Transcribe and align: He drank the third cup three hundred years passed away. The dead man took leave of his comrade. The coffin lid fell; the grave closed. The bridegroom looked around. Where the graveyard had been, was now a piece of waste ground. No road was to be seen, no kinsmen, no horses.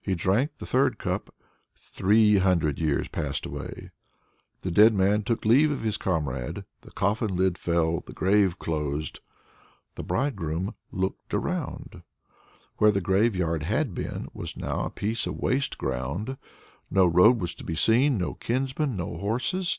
He 0.00 0.16
drank 0.16 0.56
the 0.56 0.66
third 0.66 0.98
cup 0.98 1.32
three 1.76 2.38
hundred 2.38 2.80
years 2.80 3.06
passed 3.06 3.46
away. 3.46 3.92
The 4.62 4.72
dead 4.72 4.92
man 4.92 5.22
took 5.22 5.44
leave 5.44 5.70
of 5.70 5.82
his 5.82 5.96
comrade. 5.96 6.64
The 6.80 6.90
coffin 6.90 7.36
lid 7.36 7.56
fell; 7.56 8.00
the 8.04 8.12
grave 8.12 8.58
closed. 8.58 9.20
The 9.94 10.02
bridegroom 10.02 10.74
looked 10.90 11.32
around. 11.32 12.02
Where 12.78 12.90
the 12.90 13.00
graveyard 13.00 13.62
had 13.62 13.94
been, 13.94 14.26
was 14.34 14.56
now 14.56 14.82
a 14.84 14.90
piece 14.90 15.28
of 15.28 15.36
waste 15.36 15.78
ground. 15.78 16.38
No 16.90 17.06
road 17.06 17.38
was 17.38 17.54
to 17.54 17.62
be 17.62 17.76
seen, 17.76 18.18
no 18.18 18.34
kinsmen, 18.34 18.96
no 18.96 19.16
horses. 19.16 19.78